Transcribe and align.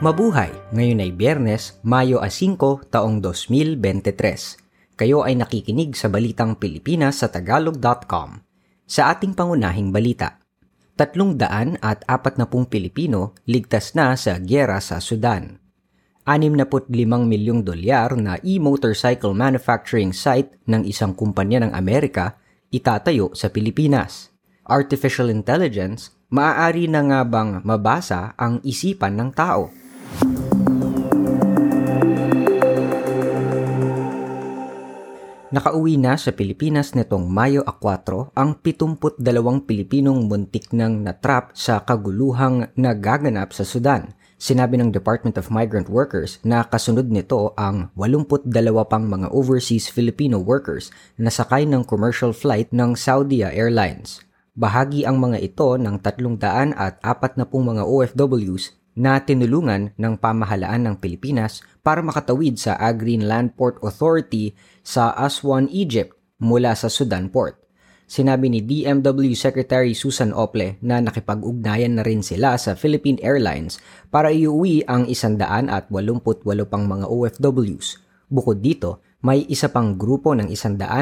Mabuhay! 0.00 0.48
Ngayon 0.72 1.04
ay 1.04 1.12
Biyernes, 1.12 1.76
Mayo 1.84 2.24
5, 2.24 2.56
taong 2.88 3.20
2023. 3.20 4.96
Kayo 4.96 5.20
ay 5.20 5.36
nakikinig 5.36 5.92
sa 5.92 6.08
Balitang 6.08 6.56
Pilipinas 6.56 7.20
sa 7.20 7.28
Tagalog.com. 7.28 8.40
Sa 8.88 9.12
ating 9.12 9.36
pangunahing 9.36 9.92
balita, 9.92 10.40
tatlong 10.96 11.36
daan 11.36 11.76
at 11.84 12.00
apat 12.08 12.40
na 12.40 12.48
pung 12.48 12.64
Pilipino 12.64 13.36
ligtas 13.44 13.92
na 13.92 14.16
sa 14.16 14.40
gyera 14.40 14.80
sa 14.80 15.04
Sudan. 15.04 15.60
65 16.24 16.88
milyong 17.04 17.60
dolyar 17.60 18.16
na 18.16 18.40
e-motorcycle 18.40 19.36
manufacturing 19.36 20.16
site 20.16 20.64
ng 20.64 20.88
isang 20.88 21.12
kumpanya 21.12 21.68
ng 21.68 21.76
Amerika 21.76 22.40
itatayo 22.72 23.36
sa 23.36 23.52
Pilipinas. 23.52 24.32
Artificial 24.64 25.28
intelligence, 25.28 26.08
maaari 26.32 26.88
na 26.88 27.04
nga 27.04 27.20
bang 27.20 27.60
mabasa 27.68 28.32
ang 28.40 28.64
isipan 28.64 29.20
ng 29.20 29.36
tao? 29.36 29.79
Nakauwi 35.50 35.98
na 35.98 36.14
sa 36.14 36.30
Pilipinas 36.30 36.94
nitong 36.94 37.26
Mayo 37.26 37.66
4 37.66 38.38
ang 38.38 38.54
72 38.54 39.18
Pilipinong 39.66 40.30
muntik 40.30 40.70
nang 40.70 41.02
natrap 41.02 41.50
sa 41.58 41.82
kaguluhang 41.82 42.70
nagaganap 42.78 43.50
sa 43.50 43.66
Sudan. 43.66 44.14
Sinabi 44.38 44.78
ng 44.78 44.94
Department 44.94 45.34
of 45.42 45.50
Migrant 45.50 45.90
Workers 45.90 46.38
na 46.46 46.62
kasunod 46.62 47.10
nito 47.10 47.50
ang 47.58 47.90
82 47.98 48.46
pang 48.86 49.02
mga 49.02 49.26
overseas 49.34 49.90
Filipino 49.90 50.38
workers 50.38 50.94
na 51.18 51.34
sakay 51.34 51.66
ng 51.66 51.82
commercial 51.82 52.30
flight 52.30 52.70
ng 52.70 52.94
Saudi 52.94 53.42
Airlines. 53.42 54.22
Bahagi 54.54 55.02
ang 55.02 55.18
mga 55.18 55.42
ito 55.42 55.74
ng 55.74 55.98
300 55.98 56.78
at 56.78 57.02
40 57.02 57.42
mga 57.50 57.82
OFWs 57.90 58.79
na 59.00 59.16
tinulungan 59.24 59.96
ng 59.96 60.14
pamahalaan 60.20 60.84
ng 60.84 60.94
Pilipinas 61.00 61.64
para 61.80 62.04
makatawid 62.04 62.60
sa 62.60 62.76
Agreen 62.76 63.24
Land 63.24 63.56
Port 63.56 63.80
Authority 63.80 64.52
sa 64.84 65.16
Aswan, 65.16 65.72
Egypt 65.72 66.12
mula 66.36 66.76
sa 66.76 66.92
Sudan 66.92 67.32
Port. 67.32 67.56
Sinabi 68.04 68.52
ni 68.52 68.60
DMW 68.60 69.32
Secretary 69.32 69.96
Susan 69.96 70.36
Ople 70.36 70.76
na 70.84 71.00
nakipag-ugnayan 71.00 71.96
na 71.96 72.04
rin 72.04 72.20
sila 72.20 72.60
sa 72.60 72.76
Philippine 72.76 73.16
Airlines 73.24 73.80
para 74.12 74.28
iuwi 74.28 74.84
ang 74.84 75.08
188 75.08 75.88
pang 76.68 76.84
mga 76.84 77.06
OFWs. 77.08 78.02
Bukod 78.28 78.60
dito, 78.60 79.00
may 79.24 79.48
isa 79.48 79.72
pang 79.72 79.96
grupo 79.96 80.36
ng 80.36 80.52
104 80.52 80.92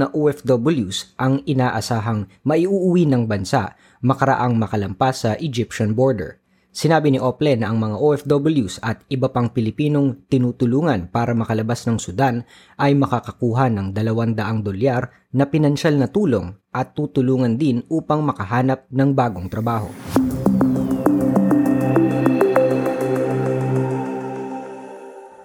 na 0.00 0.06
OFWs 0.10 1.14
ang 1.20 1.44
inaasahang 1.46 2.26
maiuuwi 2.42 3.06
ng 3.06 3.30
bansa 3.30 3.78
makaraang 4.02 4.58
makalampas 4.58 5.28
sa 5.28 5.30
Egyptian 5.38 5.94
border. 5.94 6.41
Sinabi 6.72 7.12
ni 7.12 7.20
Ople 7.20 7.60
na 7.60 7.68
ang 7.68 7.76
mga 7.76 8.00
OFWs 8.00 8.80
at 8.80 9.04
iba 9.12 9.28
pang 9.28 9.52
Pilipinong 9.52 10.24
tinutulungan 10.32 11.12
para 11.12 11.36
makalabas 11.36 11.84
ng 11.84 12.00
Sudan 12.00 12.48
ay 12.80 12.96
makakakuha 12.96 13.68
ng 13.68 13.92
200 13.92 14.64
dolyar 14.64 15.12
na 15.36 15.44
pinansyal 15.52 16.00
na 16.00 16.08
tulong 16.08 16.56
at 16.72 16.96
tutulungan 16.96 17.60
din 17.60 17.84
upang 17.92 18.24
makahanap 18.24 18.88
ng 18.88 19.10
bagong 19.12 19.52
trabaho. 19.52 19.92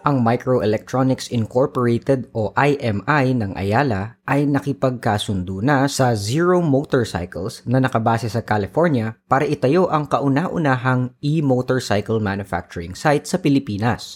Ang 0.08 0.24
Microelectronics 0.24 1.36
Incorporated 1.36 2.32
o 2.32 2.56
IMI 2.56 3.36
ng 3.36 3.52
Ayala 3.60 4.16
ay 4.24 4.48
nakipagkasundo 4.48 5.60
na 5.60 5.84
sa 5.92 6.16
Zero 6.16 6.64
Motorcycles 6.64 7.68
na 7.68 7.84
nakabase 7.84 8.32
sa 8.32 8.40
California 8.40 9.20
para 9.28 9.44
itayo 9.44 9.92
ang 9.92 10.08
kauna-unahang 10.08 11.12
e-motorcycle 11.20 12.24
manufacturing 12.24 12.96
site 12.96 13.28
sa 13.28 13.36
Pilipinas. 13.44 14.16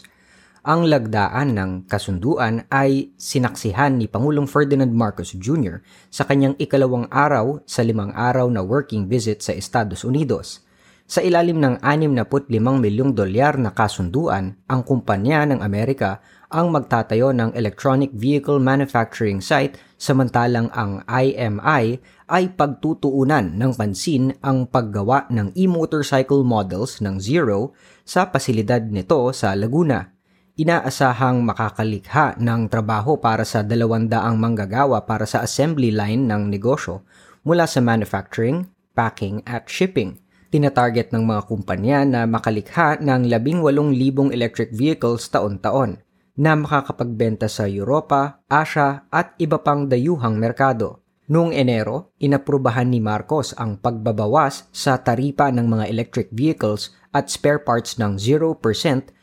Ang 0.64 0.88
lagdaan 0.88 1.59
ng 1.59 1.72
kasunduan 1.92 2.64
ay 2.71 3.11
sinaksihan 3.20 3.99
ni 3.99 4.08
Pangulong 4.08 4.48
Ferdinand 4.48 4.95
Marcos 4.95 5.36
Jr. 5.36 5.83
sa 6.08 6.23
kanyang 6.23 6.55
ikalawang 6.55 7.11
araw 7.11 7.67
sa 7.67 7.83
limang 7.83 8.16
araw 8.16 8.48
na 8.48 8.64
working 8.64 9.11
visit 9.11 9.43
sa 9.43 9.52
Estados 9.52 10.08
Unidos– 10.08 10.64
sa 11.11 11.20
ilalim 11.20 11.60
ng 11.60 11.83
65 11.83 12.48
milyong 12.55 13.11
dolyar 13.11 13.60
na 13.60 13.76
kasunduan, 13.76 14.55
ang 14.64 14.88
kumpanya 14.88 15.44
ng 15.44 15.60
Amerika 15.60 16.23
ang 16.48 16.72
magtatayo 16.72 17.36
ng 17.36 17.52
electronic 17.52 18.16
vehicle 18.16 18.64
manufacturing 18.64 19.44
site 19.44 19.76
samantalang 19.99 20.72
ang 20.72 21.04
IMI 21.04 21.99
ay 22.32 22.44
pagtutuunan 22.55 23.60
ng 23.60 23.76
pansin 23.76 24.39
ang 24.39 24.72
paggawa 24.72 25.27
ng 25.27 25.52
e-motorcycle 25.52 26.48
models 26.48 27.04
ng 27.04 27.20
Zero 27.20 27.76
sa 28.08 28.32
pasilidad 28.32 28.80
nito 28.88 29.36
sa 29.36 29.52
Laguna. 29.52 30.16
Inaasahang 30.55 31.43
makakalikha 31.43 32.39
ng 32.39 32.72
trabaho 32.72 33.20
para 33.20 33.43
sa 33.43 33.67
200 33.67 34.16
manggagawa 34.39 35.04
para 35.04 35.28
sa 35.28 35.43
assembly 35.43 35.92
line 35.92 36.23
ng 36.23 36.48
negosyo 36.48 37.04
mula 37.43 37.67
sa 37.67 37.83
manufacturing, 37.83 38.64
packing 38.95 39.43
at 39.43 39.67
shipping– 39.67 40.16
Tinatarget 40.52 41.16
ng 41.16 41.23
mga 41.23 41.42
kumpanya 41.48 42.04
na 42.04 42.28
makalikha 42.28 43.00
ng 43.00 43.23
18,000 43.32 44.36
electric 44.36 44.76
vehicles 44.76 45.32
taon-taon 45.32 46.04
na 46.36 46.60
makakapagbenta 46.60 47.48
sa 47.48 47.72
Europa, 47.72 48.44
Asia 48.52 49.08
at 49.08 49.32
iba 49.40 49.64
pang 49.64 49.88
dayuhang 49.88 50.36
merkado. 50.36 51.08
Noong 51.32 51.56
Enero, 51.56 52.11
inaprubahan 52.20 52.92
ni 52.92 53.00
Marcos 53.00 53.56
ang 53.56 53.80
pagbabawas 53.80 54.67
sa 54.76 55.00
taripa 55.00 55.48
ng 55.56 55.64
mga 55.72 55.88
electric 55.88 56.28
vehicles 56.36 56.92
at 57.16 57.32
spare 57.32 57.64
parts 57.64 57.95
ng 57.95 58.20
0% 58.20 58.60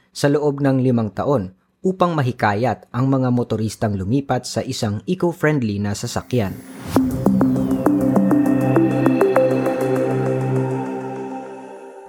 sa 0.08 0.26
loob 0.32 0.64
ng 0.64 0.80
limang 0.80 1.12
taon 1.12 1.52
upang 1.84 2.16
mahikayat 2.16 2.88
ang 2.88 3.12
mga 3.12 3.28
motoristang 3.28 4.00
lumipat 4.00 4.48
sa 4.48 4.64
isang 4.64 5.04
eco-friendly 5.04 5.76
na 5.76 5.92
sasakyan. 5.92 6.56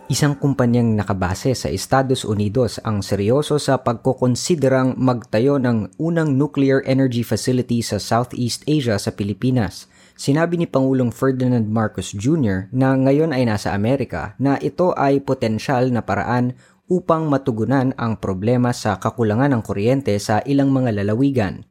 Isang 0.10 0.42
kumpanyang 0.42 0.98
nakabase 0.98 1.54
sa 1.54 1.70
Estados 1.70 2.26
Unidos 2.26 2.82
ang 2.82 3.06
seryoso 3.06 3.62
sa 3.62 3.78
pagkokonsiderang 3.78 4.98
magtayo 4.98 5.62
ng 5.62 6.02
unang 6.02 6.34
nuclear 6.34 6.82
energy 6.90 7.22
facility 7.22 7.86
sa 7.86 8.02
Southeast 8.02 8.66
Asia 8.66 8.98
sa 8.98 9.14
Pilipinas. 9.14 9.86
Sinabi 10.18 10.58
ni 10.58 10.66
Pangulong 10.66 11.14
Ferdinand 11.14 11.70
Marcos 11.70 12.10
Jr. 12.18 12.74
na 12.74 12.98
ngayon 12.98 13.38
ay 13.38 13.46
nasa 13.46 13.70
Amerika 13.78 14.34
na 14.42 14.58
ito 14.58 14.98
ay 14.98 15.22
potensyal 15.22 15.94
na 15.94 16.02
paraan 16.02 16.58
upang 16.90 17.30
matugunan 17.30 17.94
ang 17.94 18.18
problema 18.18 18.74
sa 18.74 18.98
kakulangan 18.98 19.54
ng 19.54 19.62
kuryente 19.62 20.18
sa 20.18 20.42
ilang 20.42 20.74
mga 20.74 21.06
lalawigan. 21.06 21.70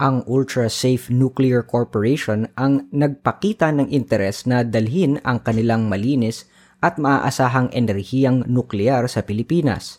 Ang 0.00 0.24
Ultra 0.24 0.72
Safe 0.72 1.12
Nuclear 1.12 1.60
Corporation 1.60 2.48
ang 2.56 2.88
nagpakita 2.96 3.76
ng 3.76 3.92
interes 3.92 4.48
na 4.48 4.64
dalhin 4.64 5.20
ang 5.20 5.44
kanilang 5.44 5.84
malinis 5.84 6.48
at 6.84 7.00
maaasahang 7.00 7.72
enerhiyang 7.72 8.44
nuklear 8.44 9.08
sa 9.08 9.24
Pilipinas. 9.24 9.96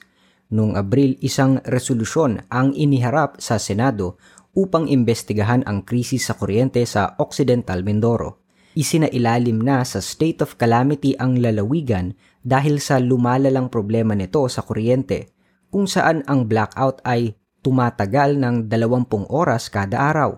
Noong 0.53 0.77
Abril, 0.77 1.17
isang 1.25 1.57
resolusyon 1.65 2.45
ang 2.53 2.77
iniharap 2.77 3.41
sa 3.41 3.57
Senado 3.57 4.21
upang 4.53 4.85
imbestigahan 4.85 5.65
ang 5.65 5.81
krisis 5.81 6.29
sa 6.29 6.37
kuryente 6.37 6.85
sa 6.85 7.17
Occidental 7.17 7.81
Mindoro. 7.81 8.45
Isinailalim 8.77 9.65
na 9.65 9.81
sa 9.81 9.97
state 9.97 10.45
of 10.45 10.61
calamity 10.61 11.17
ang 11.17 11.41
lalawigan 11.41 12.13
dahil 12.45 12.77
sa 12.77 13.01
lumalalang 13.01 13.73
problema 13.73 14.13
nito 14.13 14.45
sa 14.45 14.61
kuryente, 14.61 15.33
kung 15.73 15.89
saan 15.89 16.21
ang 16.29 16.45
blackout 16.45 17.01
ay 17.01 17.33
tumatagal 17.65 18.37
ng 18.37 18.69
20 18.69 19.25
oras 19.33 19.73
kada 19.73 19.97
araw. 20.13 20.37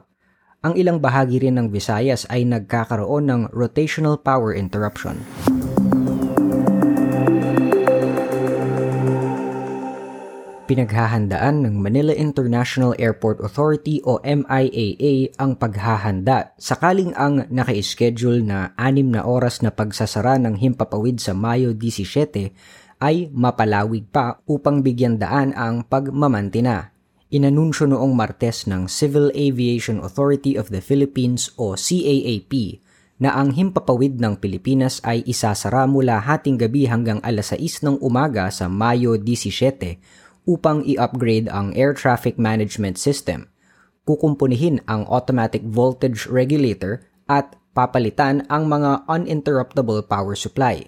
Ang 0.63 0.79
ilang 0.79 1.03
bahagi 1.03 1.43
rin 1.43 1.59
ng 1.59 1.67
Visayas 1.67 2.23
ay 2.31 2.47
nagkakaroon 2.47 3.27
ng 3.27 3.41
rotational 3.51 4.17
power 4.17 4.55
interruption. 4.55 5.19
Pinaghahandaan 10.67 11.63
ng 11.63 11.79
Manila 11.79 12.11
International 12.11 12.91
Airport 12.99 13.39
Authority 13.39 14.03
o 14.03 14.19
MIAA 14.19 15.31
ang 15.39 15.55
paghahanda 15.55 16.51
sakaling 16.59 17.15
ang 17.15 17.47
naka-schedule 17.47 18.43
na 18.43 18.75
anim 18.75 19.07
na 19.07 19.23
oras 19.23 19.63
na 19.63 19.71
pagsasara 19.71 20.35
ng 20.43 20.59
himpapawid 20.59 21.23
sa 21.23 21.31
Mayo 21.31 21.71
17 21.71 22.51
ay 22.99 23.31
mapalawig 23.31 24.11
pa 24.11 24.43
upang 24.43 24.83
bigyan 24.83 25.15
daan 25.15 25.55
ang 25.55 25.87
pagmamantina. 25.87 26.91
Inanunsyo 27.31 27.87
noong 27.87 28.11
Martes 28.11 28.67
ng 28.67 28.91
Civil 28.91 29.31
Aviation 29.39 30.03
Authority 30.03 30.59
of 30.59 30.67
the 30.67 30.83
Philippines 30.83 31.47
o 31.55 31.79
CAAP 31.79 32.83
na 33.23 33.39
ang 33.39 33.55
himpapawid 33.55 34.19
ng 34.19 34.35
Pilipinas 34.35 34.99
ay 35.07 35.23
isasara 35.23 35.87
mula 35.87 36.19
hating 36.19 36.59
gabi 36.59 36.91
hanggang 36.91 37.23
alas 37.23 37.55
6 37.55 37.87
ng 37.87 37.95
umaga 38.03 38.51
sa 38.51 38.67
Mayo 38.67 39.15
17 39.15 40.26
upang 40.47 40.81
i-upgrade 40.87 41.51
ang 41.51 41.75
air 41.75 41.91
traffic 41.91 42.39
management 42.39 42.95
system. 42.95 43.51
Kukumpunihin 44.07 44.79
ang 44.87 45.03
automatic 45.11 45.61
voltage 45.67 46.25
regulator 46.31 47.03
at 47.27 47.59
papalitan 47.75 48.47
ang 48.47 48.71
mga 48.71 49.03
uninterruptible 49.11 50.07
power 50.07 50.33
supply. 50.33 50.87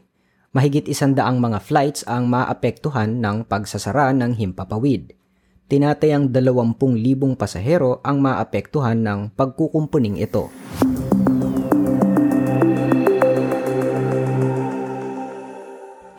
mahigit 0.49 0.89
isandaang 0.89 1.37
mga 1.37 1.59
flights 1.61 2.01
ang 2.09 2.25
maapektuhan 2.25 3.21
ng 3.21 3.45
pagsasara 3.45 4.09
ng 4.17 4.33
himpapawid. 4.33 5.13
Tinatayang 5.69 6.33
20,000 6.33 7.37
pasahero 7.37 8.01
ang 8.01 8.17
maapektuhan 8.17 9.05
ng 9.05 9.19
pagkukumpuning 9.37 10.17
ito. 10.17 10.49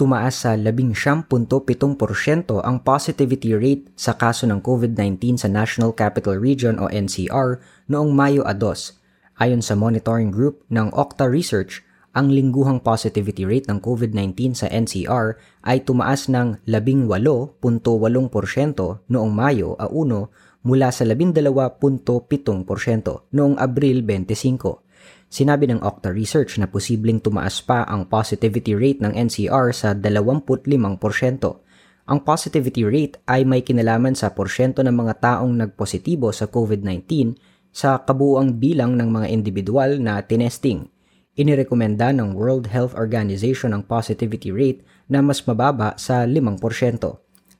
Tumaas 0.01 0.49
sa 0.49 0.57
11.7% 0.57 1.21
ang 2.65 2.77
positivity 2.81 3.53
rate 3.53 3.85
sa 3.93 4.17
kaso 4.17 4.49
ng 4.49 4.65
COVID-19 4.65 5.37
sa 5.37 5.53
National 5.53 5.93
Capital 5.93 6.41
Region 6.41 6.81
o 6.81 6.89
NCR 6.89 7.61
noong 7.93 8.09
Mayo 8.09 8.41
2. 8.49 8.97
Ayon 9.37 9.61
sa 9.61 9.77
monitoring 9.77 10.33
group 10.33 10.65
ng 10.73 10.89
Okta 10.97 11.29
Research, 11.29 11.85
ang 12.17 12.33
lingguhang 12.33 12.81
positivity 12.81 13.45
rate 13.45 13.69
ng 13.69 13.85
COVID-19 13.85 14.57
sa 14.57 14.73
NCR 14.73 15.37
ay 15.69 15.85
tumaas 15.85 16.33
ng 16.33 16.65
18.8% 16.65 17.85
noong 19.05 19.33
Mayo 19.37 19.77
a 19.77 19.85
1 19.85 20.65
mula 20.65 20.89
sa 20.89 21.05
12.7% 21.05 22.09
noong 23.37 23.55
Abril 23.61 24.01
25. 24.03 24.90
Sinabi 25.31 25.71
ng 25.71 25.79
Okta 25.79 26.11
Research 26.11 26.59
na 26.59 26.67
posibleng 26.67 27.23
tumaas 27.23 27.63
pa 27.63 27.87
ang 27.87 28.03
positivity 28.03 28.75
rate 28.75 28.99
ng 28.99 29.15
NCR 29.15 29.71
sa 29.71 29.95
25%. 29.95 30.43
Ang 32.11 32.19
positivity 32.27 32.83
rate 32.83 33.23
ay 33.31 33.47
may 33.47 33.63
kinalaman 33.63 34.19
sa 34.19 34.35
porsyento 34.35 34.83
ng 34.83 34.91
mga 34.91 35.23
taong 35.23 35.55
nagpositibo 35.55 36.35
sa 36.35 36.51
COVID-19 36.51 37.39
sa 37.71 38.03
kabuuang 38.03 38.59
bilang 38.59 38.99
ng 38.99 39.07
mga 39.07 39.31
individual 39.31 40.03
na 40.03 40.19
tinesting. 40.19 40.91
Inirekomenda 41.39 42.11
ng 42.11 42.35
World 42.35 42.67
Health 42.67 42.99
Organization 42.99 43.71
ang 43.71 43.87
positivity 43.87 44.51
rate 44.51 44.83
na 45.07 45.23
mas 45.23 45.47
mababa 45.47 45.95
sa 45.95 46.27
5%. 46.27 46.59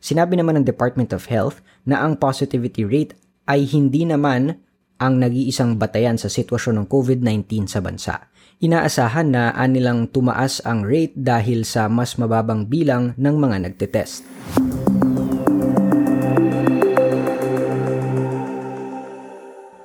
Sinabi 0.03 0.35
naman 0.35 0.59
ng 0.59 0.67
Department 0.67 1.15
of 1.15 1.31
Health 1.31 1.63
na 1.87 2.03
ang 2.03 2.19
positivity 2.19 2.83
rate 2.83 3.15
ay 3.47 3.63
hindi 3.63 4.03
naman 4.03 4.59
ang 5.01 5.17
nag-iisang 5.17 5.81
batayan 5.81 6.21
sa 6.21 6.29
sitwasyon 6.29 6.85
ng 6.85 6.87
COVID-19 6.93 7.65
sa 7.65 7.81
bansa. 7.81 8.29
Inaasahan 8.61 9.33
na 9.33 9.57
anilang 9.57 10.13
tumaas 10.13 10.61
ang 10.69 10.85
rate 10.85 11.17
dahil 11.17 11.65
sa 11.65 11.89
mas 11.89 12.21
mababang 12.21 12.69
bilang 12.69 13.17
ng 13.17 13.37
mga 13.41 13.57
nagtetest. 13.65 14.29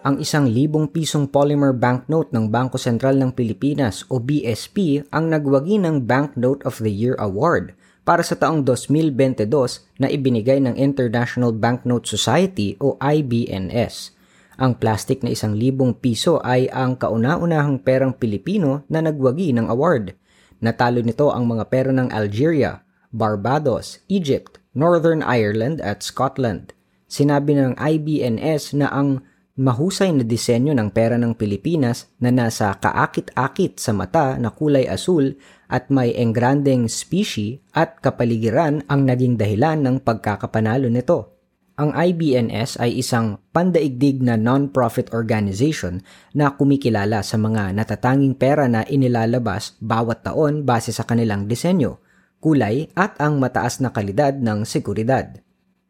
Ang 0.06 0.22
isang 0.22 0.46
libong 0.46 0.92
pisong 0.92 1.32
polymer 1.32 1.74
banknote 1.74 2.30
ng 2.30 2.54
Bangko 2.54 2.78
Sentral 2.78 3.18
ng 3.18 3.34
Pilipinas 3.34 4.06
o 4.12 4.22
BSP 4.22 5.02
ang 5.10 5.34
nagwagi 5.34 5.82
ng 5.82 6.06
Banknote 6.06 6.62
of 6.62 6.78
the 6.78 6.94
Year 6.94 7.18
Award 7.18 7.74
para 8.06 8.22
sa 8.22 8.38
taong 8.38 8.62
2022 8.62 9.50
na 9.98 10.06
ibinigay 10.06 10.62
ng 10.62 10.78
International 10.78 11.50
Banknote 11.50 12.06
Society 12.06 12.78
o 12.78 13.02
IBNS. 13.02 14.15
Ang 14.56 14.80
plastic 14.80 15.20
na 15.20 15.36
isang 15.36 15.52
libong 15.52 16.00
piso 16.00 16.40
ay 16.40 16.72
ang 16.72 16.96
kauna-unahang 16.96 17.84
perang 17.84 18.16
Pilipino 18.16 18.88
na 18.88 19.04
nagwagi 19.04 19.52
ng 19.52 19.68
award. 19.68 20.16
Natalo 20.64 21.04
nito 21.04 21.28
ang 21.36 21.44
mga 21.44 21.68
pera 21.68 21.92
ng 21.92 22.08
Algeria, 22.16 22.88
Barbados, 23.12 24.00
Egypt, 24.08 24.64
Northern 24.72 25.20
Ireland 25.20 25.84
at 25.84 26.04
Scotland. 26.04 26.72
Sinabi 27.12 27.60
ng 27.60 27.76
IBNS 27.76 28.80
na 28.80 28.88
ang 28.96 29.28
mahusay 29.56 30.12
na 30.12 30.24
disenyo 30.24 30.72
ng 30.76 30.92
pera 30.92 31.16
ng 31.16 31.36
Pilipinas 31.36 32.12
na 32.20 32.32
nasa 32.32 32.76
kaakit-akit 32.76 33.80
sa 33.80 33.92
mata 33.96 34.36
na 34.36 34.52
kulay 34.52 34.88
asul 34.88 35.36
at 35.68 35.88
may 35.92 36.12
engrandeng 36.16 36.92
species 36.92 37.64
at 37.72 38.00
kapaligiran 38.04 38.84
ang 38.88 39.08
naging 39.08 39.36
dahilan 39.40 39.80
ng 39.84 39.96
pagkakapanalo 40.04 40.88
nito. 40.92 41.35
Ang 41.76 41.92
IBNS 41.92 42.80
ay 42.80 43.04
isang 43.04 43.36
pandaigdig 43.52 44.24
na 44.24 44.40
non-profit 44.40 45.12
organization 45.12 46.00
na 46.32 46.56
kumikilala 46.56 47.20
sa 47.20 47.36
mga 47.36 47.76
natatanging 47.76 48.40
pera 48.40 48.72
na 48.72 48.88
inilalabas 48.88 49.76
bawat 49.84 50.24
taon 50.24 50.64
base 50.64 50.96
sa 50.96 51.04
kanilang 51.04 51.52
disenyo, 51.52 52.00
kulay 52.40 52.88
at 52.96 53.20
ang 53.20 53.44
mataas 53.44 53.84
na 53.84 53.92
kalidad 53.92 54.40
ng 54.40 54.64
seguridad. 54.64 55.36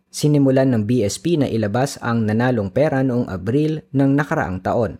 Sinimulan 0.09 0.73
ng 0.73 0.89
BSP 0.89 1.37
na 1.37 1.45
ilabas 1.45 2.01
ang 2.01 2.25
nanalong 2.25 2.73
pera 2.73 3.05
noong 3.05 3.29
Abril 3.29 3.85
ng 3.93 4.09
nakaraang 4.17 4.65
taon. 4.65 4.97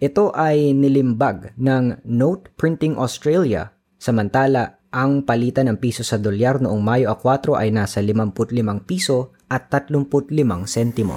Ito 0.00 0.32
ay 0.32 0.72
nilimbag 0.72 1.60
ng 1.60 2.08
Note 2.08 2.56
Printing 2.56 2.96
Australia, 2.96 3.68
samantala 4.00 4.80
ang 4.88 5.28
palitan 5.28 5.68
ng 5.68 5.76
piso 5.76 6.00
sa 6.00 6.16
dolyar 6.16 6.64
noong 6.64 6.80
Mayo 6.80 7.12
4 7.12 7.52
ay 7.52 7.68
nasa 7.68 8.00
55 8.00 8.64
piso 8.88 9.35
at 9.46 9.70
35 9.70 10.66
sentimo. 10.66 11.16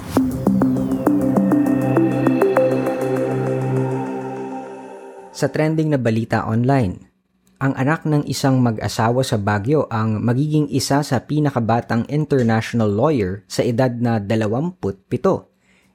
Sa 5.30 5.48
trending 5.48 5.94
na 5.94 5.98
balita 5.98 6.44
online, 6.44 7.10
ang 7.60 7.76
anak 7.76 8.08
ng 8.08 8.24
isang 8.24 8.60
mag-asawa 8.64 9.20
sa 9.20 9.36
Baguio 9.36 9.84
ang 9.92 10.20
magiging 10.24 10.68
isa 10.72 11.04
sa 11.04 11.20
pinakabatang 11.20 12.08
international 12.08 12.88
lawyer 12.88 13.44
sa 13.44 13.60
edad 13.60 13.92
na 14.00 14.16
27. 14.16 14.80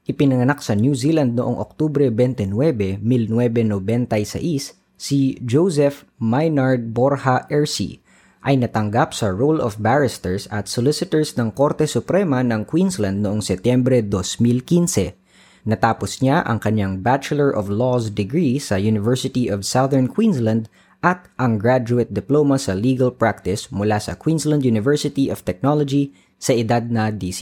Ipinanganak 0.05 0.61
sa 0.61 0.77
New 0.77 0.93
Zealand 0.93 1.33
noong 1.33 1.57
Oktubre 1.57 2.05
29, 2.13 3.01
1996 3.01 4.77
si 4.93 5.41
Joseph 5.41 6.05
Maynard 6.21 6.93
Borja 6.93 7.49
Erci 7.49 8.04
ay 8.45 8.61
natanggap 8.61 9.09
sa 9.11 9.33
Role 9.33 9.57
of 9.57 9.81
Barristers 9.81 10.45
at 10.53 10.69
Solicitors 10.69 11.33
ng 11.33 11.49
Korte 11.49 11.89
Suprema 11.89 12.45
ng 12.45 12.61
Queensland 12.61 13.25
noong 13.25 13.41
Setyembre 13.41 14.05
2015. 14.05 15.65
Natapos 15.65 16.21
niya 16.21 16.45
ang 16.45 16.61
kanyang 16.61 17.01
Bachelor 17.01 17.49
of 17.49 17.73
Laws 17.73 18.13
degree 18.13 18.61
sa 18.61 18.77
University 18.77 19.49
of 19.49 19.65
Southern 19.65 20.05
Queensland 20.05 20.69
at 21.01 21.25
ang 21.41 21.57
graduate 21.57 22.13
diploma 22.13 22.61
sa 22.61 22.77
legal 22.77 23.09
practice 23.09 23.73
mula 23.73 23.97
sa 23.97 24.13
Queensland 24.13 24.61
University 24.61 25.33
of 25.33 25.41
Technology 25.41 26.13
sa 26.37 26.53
edad 26.53 26.85
na 26.93 27.09
18. 27.09 27.41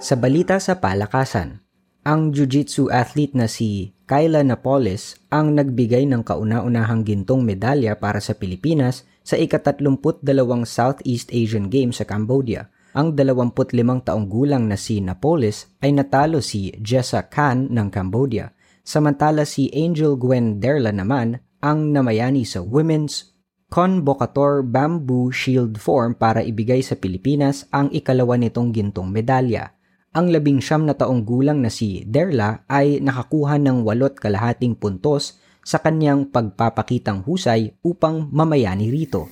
Sa 0.00 0.16
balita 0.20 0.60
sa 0.60 0.80
palakasan, 0.80 1.64
ang 2.04 2.28
jiu-jitsu 2.36 2.92
athlete 2.92 3.32
na 3.32 3.48
si 3.48 3.93
Kyla 4.04 4.44
Napoles 4.44 5.16
ang 5.32 5.56
nagbigay 5.56 6.04
ng 6.04 6.20
kauna-unahang 6.28 7.08
gintong 7.08 7.40
medalya 7.40 7.96
para 7.96 8.20
sa 8.20 8.36
Pilipinas 8.36 9.08
sa 9.24 9.40
ika-32 9.40 10.20
Southeast 10.68 11.32
Asian 11.32 11.72
Games 11.72 11.96
sa 11.96 12.04
Cambodia. 12.04 12.68
Ang 12.92 13.16
25 13.16 14.04
taong 14.04 14.28
gulang 14.28 14.68
na 14.68 14.76
si 14.76 15.00
Napoles 15.00 15.72
ay 15.80 15.96
natalo 15.96 16.44
si 16.44 16.68
Jessa 16.84 17.24
Khan 17.32 17.72
ng 17.72 17.88
Cambodia, 17.88 18.52
samantala 18.84 19.48
si 19.48 19.72
Angel 19.72 20.20
Gwen 20.20 20.60
Derla 20.60 20.92
naman 20.92 21.40
ang 21.64 21.88
namayani 21.88 22.44
sa 22.44 22.60
Women's 22.60 23.32
Convocator 23.72 24.60
Bamboo 24.60 25.32
Shield 25.32 25.80
Form 25.80 26.12
para 26.12 26.44
ibigay 26.44 26.84
sa 26.84 26.94
Pilipinas 26.94 27.64
ang 27.72 27.88
ikalawa 27.88 28.36
nitong 28.36 28.70
gintong 28.70 29.08
medalya. 29.08 29.72
Ang 30.14 30.30
labing 30.30 30.62
siyam 30.62 30.86
na 30.86 30.94
taong 30.94 31.26
gulang 31.26 31.58
na 31.58 31.66
si 31.66 32.06
Derla 32.06 32.62
ay 32.70 33.02
nakakuha 33.02 33.58
ng 33.58 33.82
walot 33.82 34.14
kalahating 34.14 34.78
puntos 34.78 35.42
sa 35.66 35.82
kanyang 35.82 36.30
pagpapakitang 36.30 37.26
husay 37.26 37.74
upang 37.82 38.30
mamayani 38.30 38.94
rito. 38.94 39.26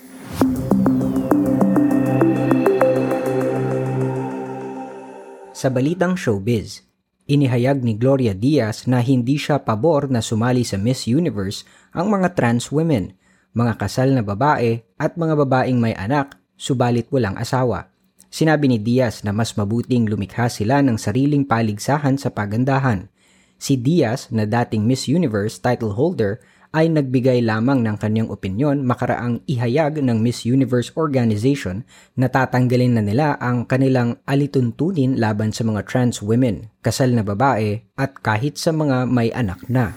Sa 5.55 5.71
balitang 5.71 6.19
showbiz, 6.19 6.83
inihayag 7.31 7.87
ni 7.87 7.95
Gloria 7.95 8.35
Diaz 8.35 8.91
na 8.91 8.99
hindi 8.99 9.39
siya 9.39 9.63
pabor 9.63 10.11
na 10.11 10.19
sumali 10.19 10.67
sa 10.67 10.83
Miss 10.83 11.07
Universe 11.07 11.63
ang 11.95 12.11
mga 12.11 12.35
trans 12.35 12.75
women, 12.75 13.15
mga 13.55 13.79
kasal 13.79 14.11
na 14.11 14.27
babae 14.27 14.83
at 14.99 15.15
mga 15.15 15.47
babaeng 15.47 15.79
may 15.79 15.95
anak, 15.95 16.35
subalit 16.59 17.07
walang 17.15 17.39
asawa. 17.39 17.92
Sinabi 18.33 18.65
ni 18.65 18.81
Diaz 18.81 19.21
na 19.29 19.31
mas 19.37 19.53
mabuting 19.53 20.09
lumikha 20.09 20.49
sila 20.49 20.81
ng 20.81 20.97
sariling 20.97 21.45
paligsahan 21.45 22.17
sa 22.17 22.33
pagandahan. 22.33 23.13
Si 23.61 23.77
Diaz 23.77 24.33
na 24.33 24.49
dating 24.49 24.89
Miss 24.89 25.05
Universe 25.05 25.61
title 25.61 25.93
holder 25.93 26.41
ay 26.73 26.89
nagbigay 26.89 27.45
lamang 27.45 27.85
ng 27.85 28.01
kanyang 28.01 28.33
opinyon 28.33 28.89
makaraang 28.89 29.45
ihayag 29.45 30.01
ng 30.01 30.17
Miss 30.25 30.49
Universe 30.49 30.89
organization 30.97 31.85
na 32.17 32.33
tatanggalin 32.33 32.97
na 32.97 33.05
nila 33.05 33.37
ang 33.37 33.69
kanilang 33.69 34.17
alituntunin 34.25 35.21
laban 35.21 35.53
sa 35.53 35.69
mga 35.69 35.85
trans 35.85 36.25
women, 36.25 36.73
kasal 36.81 37.13
na 37.13 37.21
babae 37.21 37.85
at 38.01 38.17
kahit 38.25 38.57
sa 38.57 38.73
mga 38.73 39.13
may 39.13 39.29
anak 39.37 39.61
na. 39.69 39.93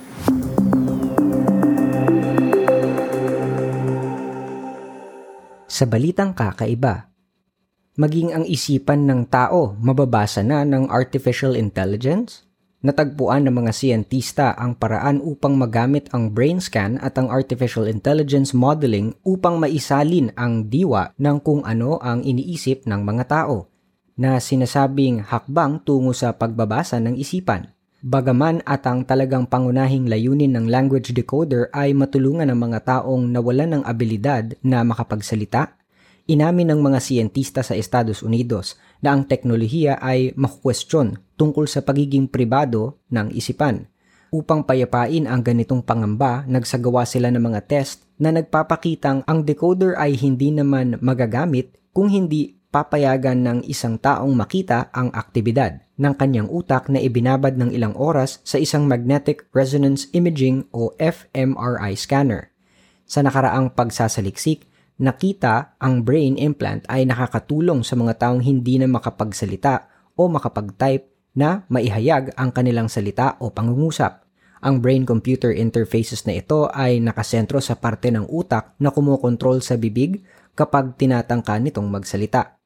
Sa 5.72 5.88
balitang 5.88 6.36
kakaiba, 6.36 7.15
maging 7.96 8.36
ang 8.36 8.46
isipan 8.48 9.08
ng 9.08 9.28
tao 9.28 9.76
mababasa 9.80 10.44
na 10.44 10.64
ng 10.64 10.88
artificial 10.92 11.56
intelligence? 11.56 12.46
natagpuan 12.86 13.50
ng 13.50 13.66
mga 13.66 13.72
siyentista 13.74 14.54
ang 14.54 14.78
paraan 14.78 15.18
upang 15.18 15.58
magamit 15.58 16.06
ang 16.14 16.30
brain 16.30 16.62
scan 16.62 17.02
at 17.02 17.18
ang 17.18 17.34
artificial 17.34 17.90
intelligence 17.90 18.54
modeling 18.54 19.18
upang 19.26 19.58
maisalin 19.58 20.30
ang 20.38 20.70
diwa 20.70 21.10
ng 21.18 21.38
kung 21.42 21.66
ano 21.66 21.98
ang 21.98 22.22
iniisip 22.22 22.86
ng 22.86 23.02
mga 23.02 23.26
tao 23.26 23.74
na 24.16 24.38
sinasabing 24.38 25.26
hakbang 25.26 25.82
tungo 25.82 26.14
sa 26.14 26.38
pagbabasa 26.38 27.02
ng 27.02 27.18
isipan. 27.18 27.74
Bagaman 28.06 28.62
at 28.70 28.86
ang 28.86 29.02
talagang 29.02 29.50
pangunahing 29.50 30.06
layunin 30.06 30.54
ng 30.54 30.70
language 30.70 31.10
decoder 31.10 31.74
ay 31.74 31.98
matulungan 31.98 32.54
ang 32.54 32.70
mga 32.70 32.86
taong 32.86 33.34
nawalan 33.34 33.82
ng 33.82 33.84
abilidad 33.84 34.54
na 34.62 34.86
makapagsalita, 34.86 35.74
inamin 36.26 36.74
ng 36.74 36.82
mga 36.82 37.00
siyentista 37.02 37.62
sa 37.62 37.78
Estados 37.78 38.26
Unidos 38.26 38.78
na 39.02 39.14
ang 39.14 39.26
teknolohiya 39.26 40.02
ay 40.02 40.34
makukwestiyon 40.34 41.22
tungkol 41.38 41.70
sa 41.70 41.86
pagiging 41.86 42.26
pribado 42.26 42.98
ng 43.14 43.30
isipan. 43.34 43.86
Upang 44.34 44.66
payapain 44.66 45.30
ang 45.30 45.46
ganitong 45.46 45.86
pangamba, 45.86 46.44
nagsagawa 46.50 47.06
sila 47.08 47.30
ng 47.32 47.40
mga 47.40 47.62
test 47.70 48.04
na 48.18 48.34
nagpapakitang 48.34 49.24
ang 49.30 49.46
decoder 49.46 49.96
ay 49.96 50.18
hindi 50.18 50.52
naman 50.52 51.00
magagamit 51.00 51.72
kung 51.96 52.12
hindi 52.12 52.58
papayagan 52.74 53.40
ng 53.40 53.60
isang 53.72 53.96
taong 53.96 54.36
makita 54.36 54.92
ang 54.92 55.08
aktibidad 55.16 55.80
ng 55.96 56.12
kanyang 56.20 56.52
utak 56.52 56.92
na 56.92 57.00
ibinabad 57.00 57.56
ng 57.56 57.72
ilang 57.72 57.96
oras 57.96 58.44
sa 58.44 58.60
isang 58.60 58.84
magnetic 58.84 59.48
resonance 59.56 60.12
imaging 60.12 60.68
o 60.76 60.92
fMRI 61.00 61.96
scanner. 61.96 62.52
Sa 63.08 63.24
nakaraang 63.24 63.72
pagsasaliksik, 63.72 64.68
nakita 64.96 65.76
ang 65.82 66.08
brain 66.08 66.40
implant 66.40 66.88
ay 66.88 67.04
nakakatulong 67.04 67.84
sa 67.84 68.00
mga 68.00 68.16
taong 68.22 68.42
hindi 68.44 68.80
na 68.80 68.88
makapagsalita 68.88 69.92
o 70.16 70.32
makapag-type 70.32 71.12
na 71.36 71.68
maihayag 71.68 72.32
ang 72.40 72.56
kanilang 72.56 72.88
salita 72.88 73.36
o 73.44 73.52
pangungusap. 73.52 74.24
Ang 74.64 74.82
brain-computer 74.82 75.52
interfaces 75.54 76.24
na 76.26 76.40
ito 76.40 76.72
ay 76.72 77.04
nakasentro 77.04 77.60
sa 77.60 77.76
parte 77.76 78.10
ng 78.10 78.26
utak 78.32 78.74
na 78.80 78.90
kumokontrol 78.90 79.60
sa 79.62 79.76
bibig 79.76 80.24
kapag 80.56 80.96
tinatangka 80.96 81.60
nitong 81.60 81.86
magsalita. 81.92 82.58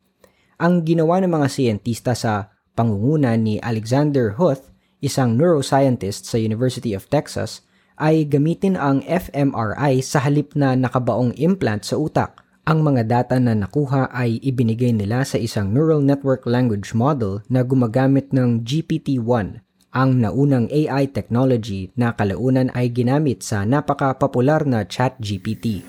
Ang 0.61 0.85
ginawa 0.85 1.19
ng 1.19 1.33
mga 1.33 1.47
siyentista 1.49 2.13
sa 2.13 2.53
pangunguna 2.77 3.35
ni 3.35 3.57
Alexander 3.59 4.37
Huth, 4.37 4.69
isang 5.01 5.35
neuroscientist 5.35 6.29
sa 6.29 6.37
University 6.37 6.93
of 6.93 7.09
Texas, 7.09 7.65
ay 7.99 8.23
gamitin 8.25 8.79
ang 8.79 9.03
fMRI 9.03 9.99
sa 9.99 10.23
halip 10.23 10.55
na 10.55 10.73
nakabaong 10.73 11.35
implant 11.35 11.83
sa 11.83 11.99
utak. 11.99 12.39
Ang 12.63 12.81
mga 12.81 13.05
data 13.05 13.35
na 13.37 13.51
nakuha 13.51 14.07
ay 14.09 14.39
ibinigay 14.39 14.95
nila 14.95 15.27
sa 15.27 15.35
isang 15.35 15.75
neural 15.75 15.99
network 15.99 16.47
language 16.47 16.95
model 16.95 17.43
na 17.51 17.61
gumagamit 17.61 18.31
ng 18.31 18.63
GPT-1, 18.63 19.59
ang 19.89 20.21
naunang 20.21 20.69
AI 20.69 21.09
technology 21.09 21.89
na 21.97 22.13
kalaunan 22.13 22.69
ay 22.77 22.93
ginamit 22.93 23.41
sa 23.41 23.65
napaka-popular 23.65 24.61
na 24.69 24.85
ChatGPT. 24.85 25.81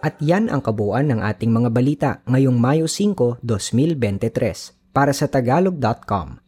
At 0.00 0.16
yan 0.24 0.48
ang 0.48 0.64
kabuuan 0.64 1.12
ng 1.12 1.20
ating 1.20 1.52
mga 1.52 1.68
balita 1.68 2.10
ngayong 2.24 2.56
Mayo 2.56 2.88
5, 2.88 3.44
2023 3.44 4.96
para 4.96 5.12
sa 5.12 5.28
tagalog.com. 5.28 6.47